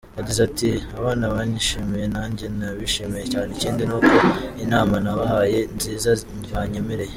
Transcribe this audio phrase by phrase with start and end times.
[0.17, 0.69] Yagize ati
[0.99, 4.13] “Abana banyishimiye nanjye nabishimiye cyane, ikindi ni uko
[4.63, 6.11] inama nabahaye nziza
[6.53, 7.09] banyemereye.